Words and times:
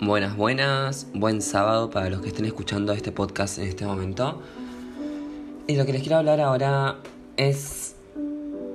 Buenas, 0.00 0.36
buenas, 0.36 1.08
buen 1.12 1.42
sábado 1.42 1.90
para 1.90 2.08
los 2.08 2.20
que 2.20 2.28
estén 2.28 2.44
escuchando 2.44 2.92
este 2.92 3.10
podcast 3.10 3.58
en 3.58 3.66
este 3.66 3.84
momento. 3.84 4.40
Y 5.66 5.74
lo 5.74 5.84
que 5.86 5.92
les 5.92 6.02
quiero 6.02 6.18
hablar 6.18 6.40
ahora 6.40 6.98
es 7.36 7.96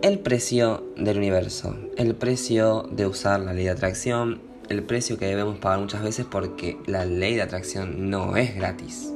el 0.01 0.20
precio 0.20 0.83
del 0.97 1.17
universo, 1.17 1.77
el 1.95 2.13
precio 2.13 2.89
de 2.91 3.07
usar 3.07 3.39
la 3.39 3.53
ley 3.53 3.63
de 3.63 3.70
atracción, 3.70 4.41
el 4.67 4.83
precio 4.83 5.17
que 5.17 5.25
debemos 5.25 5.59
pagar 5.59 5.79
muchas 5.79 6.03
veces 6.03 6.25
porque 6.29 6.77
la 6.88 7.05
ley 7.05 7.35
de 7.35 7.43
atracción 7.43 8.09
no 8.09 8.35
es 8.35 8.53
gratis. 8.53 9.13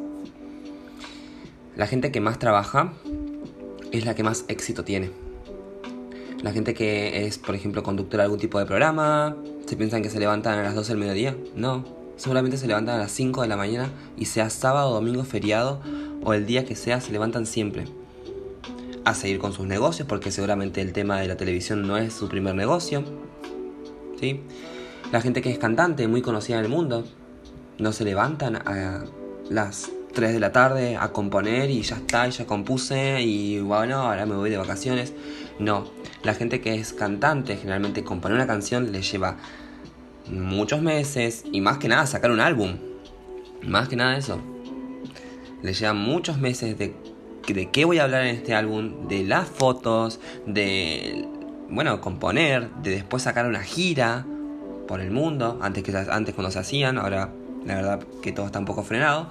La 1.75 1.87
gente 1.87 2.09
que 2.09 2.21
más 2.21 2.39
trabaja 2.39 2.93
es 3.91 4.05
la 4.05 4.15
que 4.15 4.23
más 4.23 4.45
éxito 4.47 4.85
tiene. 4.85 5.26
La 6.41 6.51
gente 6.51 6.73
que 6.73 7.25
es, 7.25 7.39
por 7.39 7.55
ejemplo, 7.55 7.81
conductora 7.81 8.23
de 8.23 8.25
algún 8.25 8.39
tipo 8.39 8.59
de 8.59 8.65
programa, 8.65 9.35
se 9.65 9.75
piensan 9.75 10.03
que 10.03 10.09
se 10.09 10.19
levantan 10.19 10.59
a 10.59 10.63
las 10.63 10.75
12 10.75 10.91
del 10.91 10.99
mediodía. 10.99 11.35
No, 11.55 11.83
seguramente 12.15 12.57
se 12.57 12.67
levantan 12.67 12.95
a 12.95 12.99
las 12.99 13.11
5 13.11 13.41
de 13.41 13.47
la 13.47 13.57
mañana 13.57 13.89
y 14.17 14.25
sea 14.25 14.49
sábado, 14.49 14.93
domingo, 14.93 15.23
feriado 15.23 15.81
o 16.23 16.33
el 16.33 16.45
día 16.45 16.63
que 16.63 16.75
sea, 16.75 17.01
se 17.01 17.11
levantan 17.11 17.45
siempre. 17.45 17.85
A 19.03 19.15
seguir 19.15 19.39
con 19.39 19.53
sus 19.53 19.65
negocios, 19.65 20.07
porque 20.07 20.31
seguramente 20.31 20.81
el 20.81 20.93
tema 20.93 21.19
de 21.19 21.27
la 21.27 21.37
televisión 21.37 21.87
no 21.87 21.97
es 21.97 22.13
su 22.13 22.29
primer 22.29 22.53
negocio. 22.53 23.03
¿Sí? 24.19 24.41
La 25.11 25.21
gente 25.21 25.41
que 25.41 25.49
es 25.49 25.57
cantante, 25.57 26.07
muy 26.07 26.21
conocida 26.21 26.59
en 26.59 26.65
el 26.65 26.69
mundo, 26.69 27.05
no 27.79 27.93
se 27.93 28.03
levantan 28.03 28.57
a 28.57 29.05
las 29.49 29.89
3 30.13 30.33
de 30.33 30.39
la 30.39 30.51
tarde 30.51 30.97
a 30.97 31.11
componer 31.13 31.69
y 31.69 31.81
ya 31.81 31.95
está, 31.95 32.27
ya 32.27 32.45
compuse 32.45 33.21
y 33.21 33.59
bueno, 33.59 33.97
ahora 33.97 34.25
me 34.25 34.35
voy 34.35 34.49
de 34.49 34.57
vacaciones. 34.57 35.13
No, 35.59 35.85
la 36.27 36.33
gente 36.33 36.59
que 36.59 36.75
es 36.75 36.91
cantante, 36.91 37.55
generalmente 37.55 38.03
componer 38.03 38.35
una 38.35 38.47
canción 38.47 38.91
le 38.91 39.01
lleva 39.01 39.37
muchos 40.29 40.81
meses 40.81 41.45
y 41.49 41.61
más 41.61 41.77
que 41.77 41.87
nada 41.87 42.05
sacar 42.05 42.31
un 42.31 42.41
álbum. 42.41 42.75
Más 43.63 43.87
que 43.87 43.95
nada 43.95 44.17
eso. 44.17 44.37
Le 45.63 45.73
lleva 45.73 45.93
muchos 45.93 46.37
meses 46.37 46.77
de, 46.77 46.93
de 47.47 47.71
qué 47.71 47.85
voy 47.85 47.99
a 47.99 48.03
hablar 48.03 48.25
en 48.25 48.35
este 48.35 48.53
álbum, 48.53 49.07
de 49.07 49.23
las 49.23 49.47
fotos, 49.47 50.19
de, 50.45 51.25
bueno, 51.69 52.01
componer, 52.01 52.71
de 52.83 52.91
después 52.91 53.23
sacar 53.23 53.47
una 53.47 53.63
gira 53.63 54.25
por 54.85 54.99
el 54.99 55.11
mundo, 55.11 55.57
antes, 55.61 55.81
que, 55.81 55.95
antes 55.95 56.35
cuando 56.35 56.51
se 56.51 56.59
hacían, 56.59 56.97
ahora 56.97 57.31
la 57.65 57.75
verdad 57.75 57.99
que 58.21 58.33
todo 58.33 58.47
está 58.47 58.59
un 58.59 58.65
poco 58.65 58.83
frenado. 58.83 59.29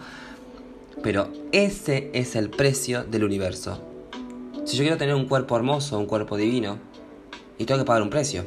Pero 1.02 1.28
ese 1.52 2.10
es 2.14 2.36
el 2.36 2.48
precio 2.48 3.04
del 3.04 3.22
universo. 3.22 3.82
Si 4.66 4.76
yo 4.76 4.82
quiero 4.82 4.96
tener 4.96 5.14
un 5.14 5.26
cuerpo 5.26 5.56
hermoso, 5.56 5.96
un 5.96 6.06
cuerpo 6.06 6.36
divino, 6.36 6.78
y 7.58 7.64
tengo 7.64 7.80
que 7.80 7.86
pagar 7.86 8.02
un 8.02 8.10
precio. 8.10 8.44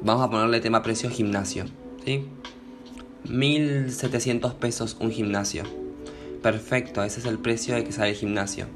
Vamos 0.00 0.24
a 0.24 0.30
ponerle 0.30 0.60
tema 0.60 0.82
precio 0.82 1.10
gimnasio, 1.10 1.64
¿sí? 2.04 2.26
1700 3.28 4.54
pesos 4.54 4.96
un 5.00 5.10
gimnasio. 5.10 5.64
Perfecto, 6.42 7.02
ese 7.02 7.20
es 7.20 7.26
el 7.26 7.38
precio 7.38 7.74
de 7.74 7.84
que 7.84 7.92
sale 7.92 8.10
el 8.10 8.16
gimnasio. 8.16 8.66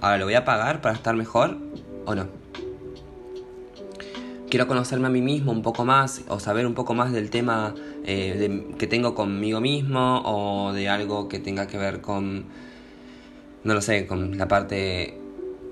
Ahora, 0.00 0.18
¿lo 0.18 0.24
voy 0.24 0.34
a 0.34 0.44
pagar 0.44 0.80
para 0.80 0.94
estar 0.94 1.14
mejor 1.16 1.58
o 2.06 2.14
no? 2.14 2.26
Quiero 4.48 4.66
conocerme 4.66 5.08
a 5.08 5.10
mí 5.10 5.20
mismo 5.20 5.52
un 5.52 5.60
poco 5.60 5.84
más 5.84 6.22
o 6.28 6.40
saber 6.40 6.66
un 6.66 6.74
poco 6.74 6.94
más 6.94 7.12
del 7.12 7.28
tema 7.28 7.74
eh, 8.04 8.66
que 8.78 8.86
tengo 8.86 9.14
conmigo 9.14 9.60
mismo 9.60 10.22
o 10.24 10.72
de 10.72 10.88
algo 10.88 11.28
que 11.28 11.38
tenga 11.38 11.66
que 11.66 11.76
ver 11.76 12.00
con, 12.00 12.46
no 13.64 13.74
lo 13.74 13.82
sé, 13.82 14.06
con 14.06 14.38
la 14.38 14.48
parte 14.48 15.20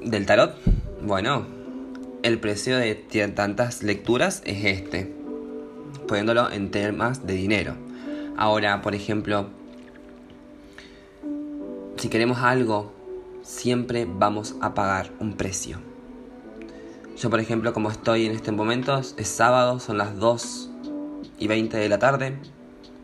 del 0.02 0.26
tarot. 0.26 0.54
Bueno, 1.00 1.55
el 2.22 2.38
precio 2.40 2.76
de 2.76 2.94
tantas 3.34 3.82
lecturas 3.82 4.42
es 4.44 4.64
este, 4.64 5.12
poniéndolo 6.08 6.50
en 6.50 6.70
temas 6.70 7.26
de 7.26 7.34
dinero. 7.34 7.74
Ahora, 8.36 8.82
por 8.82 8.94
ejemplo, 8.94 9.46
si 11.96 12.08
queremos 12.08 12.38
algo, 12.38 12.92
siempre 13.42 14.06
vamos 14.08 14.56
a 14.60 14.74
pagar 14.74 15.10
un 15.20 15.34
precio. 15.34 15.78
Yo, 17.16 17.30
por 17.30 17.40
ejemplo, 17.40 17.72
como 17.72 17.90
estoy 17.90 18.26
en 18.26 18.32
este 18.32 18.52
momento, 18.52 18.98
es 18.98 19.28
sábado, 19.28 19.80
son 19.80 19.96
las 19.96 20.18
2 20.18 20.70
y 21.38 21.46
20 21.46 21.76
de 21.76 21.88
la 21.88 21.98
tarde. 21.98 22.36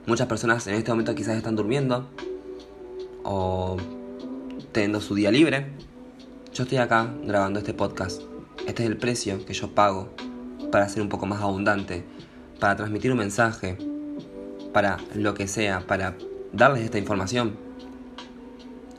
Muchas 0.06 0.27
personas 0.27 0.67
en 0.67 0.75
este 0.75 0.91
momento 0.91 1.15
quizás 1.15 1.37
están 1.37 1.56
durmiendo 1.56 2.11
o 3.23 3.77
teniendo 4.73 5.00
su 5.00 5.15
día 5.15 5.31
libre. 5.31 5.69
Yo 6.53 6.65
estoy 6.65 6.79
acá 6.79 7.15
grabando 7.25 7.61
este 7.61 7.73
podcast 7.73 8.31
este 8.67 8.84
es 8.84 8.89
el 8.89 8.97
precio 8.97 9.45
que 9.45 9.53
yo 9.55 9.75
pago 9.75 10.11
para 10.71 10.89
ser 10.89 11.03
un 11.03 11.09
poco 11.09 11.27
más 11.27 11.43
abundante, 11.43 12.05
para 12.61 12.77
transmitir 12.77 13.12
un 13.12 13.19
mensaje, 13.19 13.77
para 14.73 14.99
lo 15.15 15.34
que 15.34 15.49
sea, 15.49 15.81
para 15.81 16.17
darles 16.53 16.83
esta 16.84 16.99
información. 16.99 17.56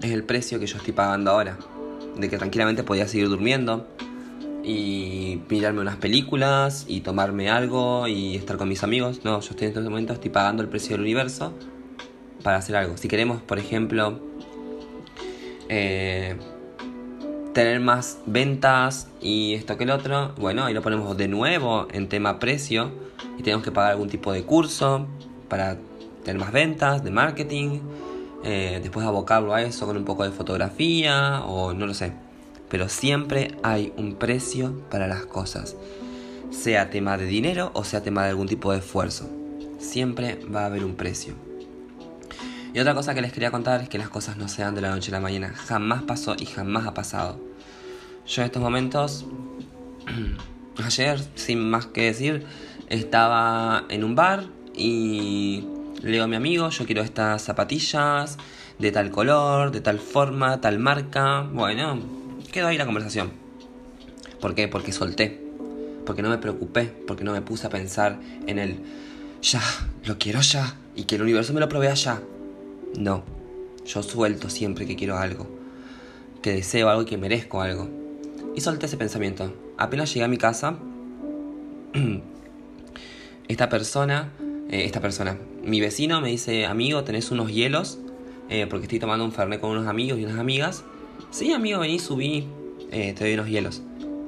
Es 0.01 0.11
el 0.11 0.23
precio 0.23 0.59
que 0.59 0.67
yo 0.67 0.77
estoy 0.77 0.93
pagando 0.93 1.31
ahora, 1.31 1.57
de 2.17 2.29
que 2.29 2.37
tranquilamente 2.37 2.83
podía 2.83 3.07
seguir 3.07 3.29
durmiendo 3.29 3.87
y 4.63 5.41
mirarme 5.49 5.81
unas 5.81 5.97
películas 5.97 6.85
y 6.87 7.01
tomarme 7.01 7.49
algo 7.49 8.07
y 8.07 8.35
estar 8.35 8.57
con 8.57 8.69
mis 8.69 8.83
amigos. 8.83 9.21
No, 9.23 9.39
yo 9.39 9.49
estoy 9.49 9.67
en 9.67 9.73
este 9.77 9.81
momento 9.81 10.13
estoy 10.13 10.29
pagando 10.29 10.61
el 10.61 10.69
precio 10.69 10.91
del 10.91 11.01
universo 11.01 11.53
para 12.43 12.57
hacer 12.57 12.75
algo. 12.75 12.97
Si 12.97 13.07
queremos, 13.07 13.41
por 13.41 13.59
ejemplo, 13.59 14.19
eh, 15.69 16.35
tener 17.53 17.79
más 17.79 18.17
ventas 18.25 19.07
y 19.21 19.53
esto 19.53 19.77
que 19.77 19.83
el 19.83 19.91
otro, 19.91 20.33
bueno, 20.37 20.65
ahí 20.65 20.73
lo 20.73 20.81
ponemos 20.81 21.15
de 21.15 21.27
nuevo 21.27 21.87
en 21.91 22.09
tema 22.09 22.39
precio 22.39 22.91
y 23.37 23.43
tenemos 23.43 23.63
que 23.63 23.71
pagar 23.71 23.91
algún 23.91 24.09
tipo 24.09 24.33
de 24.33 24.43
curso 24.43 25.07
para 25.47 25.77
tener 26.25 26.41
más 26.41 26.51
ventas, 26.51 27.03
de 27.03 27.11
marketing, 27.11 27.79
eh, 28.43 28.79
después 28.81 29.05
abocarlo 29.05 29.53
a 29.53 29.61
eso 29.61 29.85
con 29.85 29.95
un 29.97 30.03
poco 30.03 30.23
de 30.23 30.31
fotografía 30.31 31.43
o 31.45 31.73
no 31.73 31.85
lo 31.85 31.93
sé. 31.93 32.13
Pero 32.69 32.89
siempre 32.89 33.55
hay 33.61 33.93
un 33.97 34.15
precio 34.15 34.81
para 34.89 35.07
las 35.07 35.25
cosas, 35.25 35.75
sea 36.49 36.89
tema 36.89 37.17
de 37.17 37.25
dinero 37.25 37.71
o 37.73 37.83
sea 37.83 38.01
tema 38.01 38.23
de 38.23 38.29
algún 38.29 38.47
tipo 38.47 38.71
de 38.71 38.79
esfuerzo. 38.79 39.29
Siempre 39.77 40.39
va 40.53 40.63
a 40.63 40.65
haber 40.65 40.83
un 40.83 40.95
precio. 40.95 41.52
Y 42.73 42.79
otra 42.79 42.95
cosa 42.95 43.13
que 43.13 43.21
les 43.21 43.31
quería 43.31 43.51
contar 43.51 43.81
es 43.81 43.89
que 43.89 43.99
las 43.99 44.09
cosas 44.09 44.37
no 44.37 44.47
se 44.47 44.63
dan 44.63 44.73
de 44.73 44.81
la 44.81 44.89
noche 44.89 45.11
a 45.11 45.13
la 45.13 45.19
mañana. 45.19 45.53
Jamás 45.53 46.01
pasó 46.03 46.35
y 46.37 46.45
jamás 46.45 46.87
ha 46.87 46.93
pasado. 46.93 47.39
Yo 48.25 48.41
en 48.41 48.47
estos 48.47 48.61
momentos, 48.61 49.25
ayer, 50.83 51.19
sin 51.35 51.69
más 51.69 51.85
que 51.85 52.05
decir, 52.05 52.45
estaba 52.89 53.85
en 53.89 54.03
un 54.03 54.15
bar 54.15 54.45
y 54.75 55.65
le 56.01 56.11
digo 56.11 56.23
a 56.23 56.27
mi 56.27 56.35
amigo, 56.35 56.69
yo 56.69 56.85
quiero 56.85 57.03
estas 57.03 57.43
zapatillas 57.43 58.37
de 58.79 58.91
tal 58.91 59.11
color, 59.11 59.71
de 59.71 59.81
tal 59.81 59.99
forma, 59.99 60.59
tal 60.59 60.79
marca. 60.79 61.41
Bueno, 61.41 61.99
quedó 62.51 62.67
ahí 62.67 62.77
la 62.77 62.85
conversación. 62.85 63.31
¿Por 64.41 64.55
qué? 64.55 64.67
Porque 64.67 64.91
solté. 64.91 65.41
Porque 66.07 66.23
no 66.23 66.29
me 66.29 66.39
preocupé, 66.39 66.85
porque 67.07 67.23
no 67.23 67.33
me 67.33 67.41
puse 67.41 67.67
a 67.67 67.69
pensar 67.69 68.19
en 68.47 68.57
el 68.57 68.79
ya, 69.43 69.61
lo 70.05 70.17
quiero 70.17 70.41
ya 70.41 70.75
y 70.95 71.03
que 71.03 71.15
el 71.15 71.21
universo 71.21 71.53
me 71.53 71.59
lo 71.59 71.69
provea 71.69 71.93
ya. 71.93 72.21
No, 72.97 73.23
yo 73.85 74.03
suelto 74.03 74.49
siempre 74.49 74.85
que 74.85 74.95
quiero 74.95 75.17
algo, 75.17 75.47
que 76.41 76.53
deseo 76.53 76.89
algo 76.89 77.03
y 77.03 77.05
que 77.05 77.17
merezco 77.17 77.61
algo. 77.61 77.89
Y 78.55 78.61
solté 78.61 78.85
ese 78.85 78.97
pensamiento. 78.97 79.53
Apenas 79.77 80.13
llegué 80.13 80.25
a 80.25 80.27
mi 80.27 80.37
casa, 80.37 80.77
esta 83.47 83.69
persona, 83.69 84.31
eh, 84.69 84.85
esta 84.85 85.01
persona, 85.01 85.37
mi 85.63 85.81
vecino 85.81 86.21
me 86.21 86.29
dice, 86.29 86.65
amigo, 86.65 87.03
¿tenés 87.03 87.31
unos 87.31 87.51
hielos? 87.51 87.99
Eh, 88.49 88.67
porque 88.69 88.85
estoy 88.85 88.99
tomando 88.99 89.25
un 89.25 89.31
fernet 89.31 89.59
con 89.59 89.71
unos 89.71 89.87
amigos 89.87 90.19
y 90.19 90.25
unas 90.25 90.37
amigas. 90.37 90.83
Sí, 91.31 91.51
amigo, 91.51 91.79
vení, 91.79 91.97
subí, 91.97 92.47
eh, 92.91 93.13
te 93.13 93.23
doy 93.23 93.33
unos 93.33 93.47
hielos. 93.47 93.81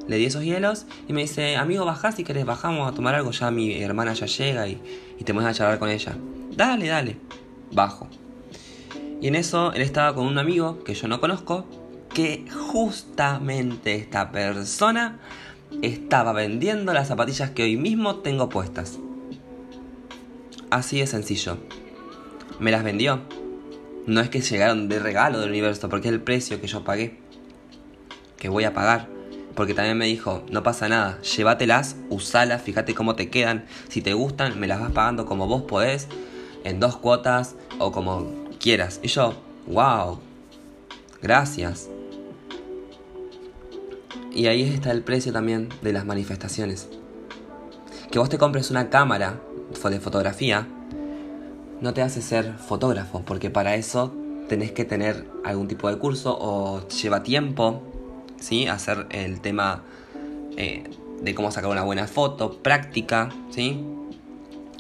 Le 0.08 0.18
di 0.18 0.26
esos 0.26 0.44
hielos 0.44 0.86
y 1.08 1.14
me 1.14 1.22
dice, 1.22 1.56
amigo, 1.56 1.86
bajá 1.86 2.12
si 2.12 2.24
querés, 2.24 2.46
bajamos 2.46 2.92
a 2.92 2.96
tomar 2.96 3.16
algo, 3.16 3.32
ya 3.32 3.52
mi 3.52 3.82
hermana 3.82 4.14
ya 4.14 4.26
llega 4.26 4.68
y, 4.68 4.80
y 5.20 5.24
te 5.24 5.34
voy 5.34 5.46
a 5.46 5.54
charlar 5.54 5.80
con 5.80 5.90
ella. 5.90 6.16
Dale, 6.56 6.88
dale. 6.88 7.18
Bajo. 7.72 8.08
Y 9.22 9.28
en 9.28 9.36
eso 9.36 9.74
él 9.74 9.82
estaba 9.82 10.14
con 10.14 10.26
un 10.26 10.38
amigo 10.38 10.84
que 10.84 10.94
yo 10.94 11.08
no 11.08 11.20
conozco, 11.20 11.66
que 12.14 12.46
justamente 12.50 13.96
esta 13.96 14.32
persona 14.32 15.20
estaba 15.82 16.34
vendiendo 16.34 16.94
las 16.94 17.08
zapatillas 17.08 17.52
que 17.52 17.64
hoy 17.64 17.78
mismo 17.78 18.18
tengo 18.18 18.50
puestas. 18.50 19.00
Así 20.70 21.00
de 21.00 21.08
sencillo. 21.08 21.58
Me 22.60 22.72
las 22.72 22.84
vendió. 22.84 23.22
No 24.06 24.22
es 24.22 24.30
que 24.30 24.42
llegaron 24.42 24.88
de 24.88 25.00
regalo 25.00 25.40
del 25.40 25.50
universo, 25.50 25.90
porque 25.90 26.08
es 26.08 26.14
el 26.14 26.22
precio 26.22 26.62
que 26.62 26.68
yo 26.68 26.84
pagué. 26.84 27.18
Que 28.38 28.50
voy 28.50 28.64
a 28.64 28.74
pagar. 28.74 29.08
Porque 29.56 29.74
también 29.74 29.98
me 29.98 30.06
dijo, 30.06 30.44
no 30.52 30.64
pasa 30.64 30.90
nada, 30.90 31.22
llévatelas, 31.22 31.96
usalas, 32.10 32.62
fíjate 32.62 32.94
cómo 32.94 33.16
te 33.16 33.30
quedan. 33.30 33.66
Si 33.88 34.02
te 34.02 34.14
gustan, 34.14 34.60
me 34.60 34.68
las 34.68 34.82
vas 34.82 34.92
pagando 34.92 35.26
como 35.26 35.48
vos 35.48 35.64
podés, 35.64 36.10
en 36.66 36.82
dos 36.82 36.98
cuotas 36.98 37.56
o 37.80 37.94
como 37.94 38.45
Y 38.66 39.08
yo, 39.10 39.36
wow, 39.68 40.18
gracias. 41.22 41.88
Y 44.34 44.48
ahí 44.48 44.64
está 44.64 44.90
el 44.90 45.04
precio 45.04 45.32
también 45.32 45.70
de 45.84 45.94
las 45.94 46.04
manifestaciones. 46.04 46.90
Que 48.10 48.18
vos 48.18 48.28
te 48.28 48.40
compres 48.40 48.72
una 48.72 48.90
cámara 48.90 49.40
de 49.70 50.00
fotografía 50.00 50.68
no 51.80 51.94
te 51.94 52.02
hace 52.02 52.24
ser 52.24 52.54
fotógrafo, 52.56 53.22
porque 53.24 53.52
para 53.52 53.76
eso 53.76 54.12
tenés 54.50 54.72
que 54.72 54.84
tener 54.84 55.28
algún 55.44 55.68
tipo 55.68 55.88
de 55.88 56.00
curso 56.00 56.36
o 56.36 56.88
lleva 56.88 57.22
tiempo, 57.22 57.84
¿sí? 58.40 58.66
Hacer 58.66 59.06
el 59.12 59.42
tema 59.42 59.84
eh, 60.58 60.90
de 61.22 61.36
cómo 61.36 61.52
sacar 61.52 61.70
una 61.70 61.84
buena 61.84 62.08
foto, 62.08 62.58
práctica, 62.64 63.30
¿sí? 63.52 63.80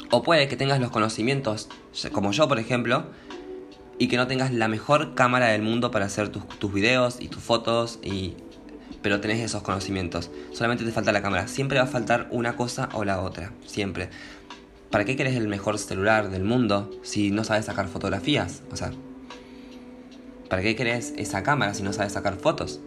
O 0.09 0.23
puede 0.23 0.47
que 0.47 0.55
tengas 0.55 0.79
los 0.79 0.89
conocimientos, 0.89 1.69
como 2.11 2.31
yo 2.31 2.47
por 2.47 2.57
ejemplo, 2.57 3.05
y 3.97 4.07
que 4.07 4.17
no 4.17 4.27
tengas 4.27 4.53
la 4.53 4.67
mejor 4.67 5.15
cámara 5.15 5.47
del 5.47 5.61
mundo 5.61 5.91
para 5.91 6.05
hacer 6.05 6.29
tus, 6.29 6.47
tus 6.59 6.73
videos 6.73 7.17
y 7.19 7.27
tus 7.27 7.41
fotos, 7.41 7.99
y, 8.03 8.35
pero 9.01 9.21
tenés 9.21 9.39
esos 9.39 9.63
conocimientos. 9.63 10.31
Solamente 10.51 10.83
te 10.83 10.91
falta 10.91 11.11
la 11.11 11.21
cámara. 11.21 11.47
Siempre 11.47 11.77
va 11.77 11.85
a 11.85 11.87
faltar 11.87 12.27
una 12.31 12.55
cosa 12.55 12.89
o 12.93 13.05
la 13.05 13.21
otra, 13.21 13.51
siempre. 13.65 14.09
¿Para 14.89 15.05
qué 15.05 15.15
querés 15.15 15.35
el 15.35 15.47
mejor 15.47 15.77
celular 15.77 16.29
del 16.29 16.43
mundo 16.43 16.89
si 17.03 17.31
no 17.31 17.43
sabes 17.43 17.65
sacar 17.65 17.87
fotografías? 17.87 18.63
O 18.71 18.75
sea, 18.75 18.91
¿para 20.49 20.61
qué 20.61 20.75
querés 20.75 21.13
esa 21.17 21.43
cámara 21.43 21.73
si 21.73 21.83
no 21.83 21.93
sabes 21.93 22.13
sacar 22.13 22.35
fotos? 22.35 22.79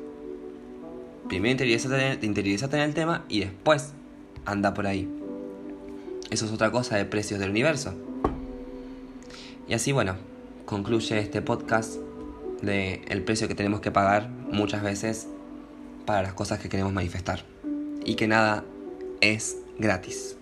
Primero 1.28 1.52
interiorízate, 1.52 2.26
interiorízate 2.26 2.76
en 2.76 2.82
el 2.82 2.94
tema 2.94 3.25
y 3.28 3.40
después 3.40 3.93
anda 4.46 4.75
por 4.75 4.87
ahí. 4.87 5.08
Eso 6.31 6.46
es 6.46 6.52
otra 6.52 6.70
cosa 6.70 6.96
de 6.96 7.05
precios 7.05 7.40
del 7.40 7.50
universo. 7.50 7.94
Y 9.69 9.75
así, 9.75 9.93
bueno, 9.93 10.16
concluye 10.69 11.19
este 11.19 11.41
podcast 11.41 11.94
de 12.61 13.00
el 13.09 13.23
precio 13.25 13.49
que 13.49 13.55
tenemos 13.55 13.81
que 13.81 13.91
pagar 13.91 14.29
muchas 14.29 14.82
veces 14.82 15.26
para 16.05 16.20
las 16.20 16.35
cosas 16.35 16.59
que 16.59 16.69
queremos 16.69 16.93
manifestar. 16.93 17.43
Y 18.05 18.17
que 18.17 18.29
nada 18.29 18.65
es 19.23 19.56
gratis. 19.79 20.37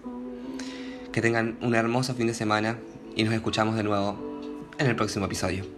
Que 1.12 1.23
tengan 1.23 1.56
un 1.62 1.76
hermoso 1.76 2.12
fin 2.14 2.26
de 2.26 2.34
semana 2.34 2.76
y 3.14 3.23
nos 3.23 3.34
escuchamos 3.34 3.76
de 3.76 3.84
nuevo 3.84 4.40
en 4.78 4.88
el 4.88 4.96
próximo 4.96 5.26
episodio. 5.26 5.75